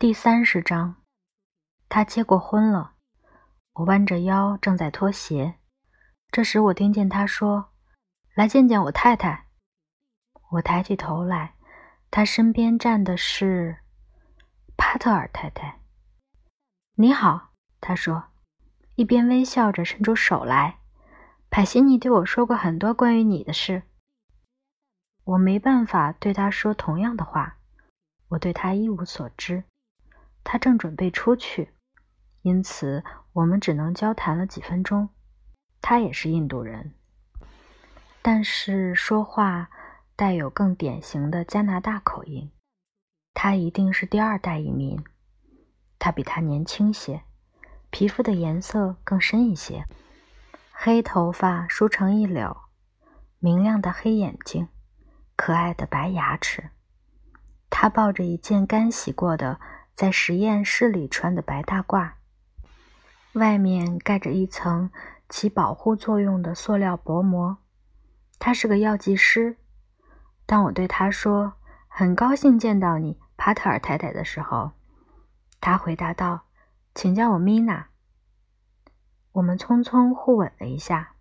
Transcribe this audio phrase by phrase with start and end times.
[0.00, 0.94] 第三十章，
[1.88, 2.92] 他结过婚了。
[3.72, 5.56] 我弯着腰正在脱鞋，
[6.30, 7.72] 这时我听见他说
[8.36, 9.48] ：“来见见我太太。”
[10.52, 11.56] 我抬起头来，
[12.12, 13.78] 他身边站的是
[14.76, 15.80] 帕特尔太太。
[16.94, 17.50] “你好。”
[17.82, 18.28] 他说，
[18.94, 20.78] 一边微笑着伸出手来。
[21.50, 23.82] 派西尼对我说过很多关于你的事。
[25.24, 27.56] 我没办法对他说同样的话，
[28.28, 29.64] 我对他一无所知。
[30.44, 31.72] 他正准备出去，
[32.42, 35.10] 因此我们只能交谈了几分钟。
[35.80, 36.94] 他也是印度人，
[38.22, 39.70] 但是说话
[40.16, 42.50] 带有更典型的加拿大口音。
[43.34, 45.02] 他一定是第二代移民。
[45.98, 47.22] 他比他年轻些，
[47.90, 49.84] 皮肤的颜色更深一些，
[50.72, 52.56] 黑头发梳成一绺，
[53.38, 54.68] 明亮的黑眼睛，
[55.36, 56.70] 可爱的白牙齿。
[57.70, 59.60] 他抱着一件干洗过的。
[59.98, 62.12] 在实验室里穿的白大褂，
[63.32, 64.92] 外面盖着一层
[65.28, 67.58] 起保护作用的塑料薄膜。
[68.38, 69.56] 他是个药剂师。
[70.46, 71.54] 当我对他说
[71.90, 74.70] “很高兴见到你，帕特尔太太”的时候，
[75.60, 76.42] 他回答道
[76.94, 77.88] ：“请叫我米娜。”
[79.34, 81.14] 我们匆匆互吻了一下，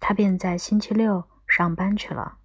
[0.00, 2.38] 他便在星期六上班去了。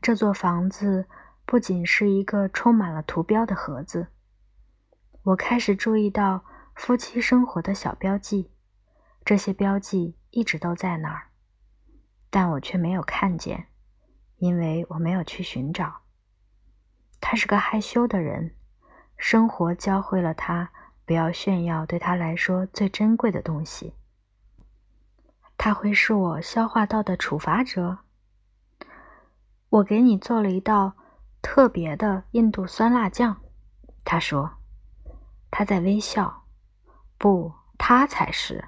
[0.00, 1.06] 这座房子
[1.46, 4.08] 不仅是一个充满了图标的盒子。
[5.24, 8.50] 我开始注意到夫妻生活的小标记，
[9.24, 11.28] 这些标记一直都在那儿，
[12.28, 13.68] 但我却没有看见，
[14.38, 16.00] 因为我没有去寻找。
[17.20, 18.56] 他是个害羞的人，
[19.16, 20.72] 生活教会了他
[21.04, 23.94] 不要炫耀对他来说最珍贵的东西。
[25.56, 27.98] 他会是我消化道的处罚者。
[29.68, 30.96] 我给你做了一道
[31.40, 33.40] 特别的印度酸辣酱，
[34.04, 34.58] 他说。
[35.52, 36.46] 他在微笑，
[37.18, 38.64] 不，他才是。